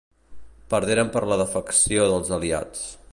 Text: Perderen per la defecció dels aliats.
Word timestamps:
Perderen 0.73 1.11
per 1.17 1.23
la 1.33 1.39
defecció 1.43 2.11
dels 2.13 2.33
aliats. 2.39 2.83